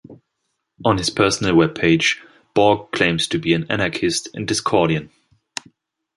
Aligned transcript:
On 0.83 0.97
his 0.97 1.11
personal 1.11 1.53
webpage, 1.53 2.17
Borg 2.55 2.91
claims 2.91 3.27
to 3.27 3.37
be 3.37 3.53
an 3.53 3.67
anarchist 3.69 4.29
and 4.33 4.47
Discordian. 4.47 5.11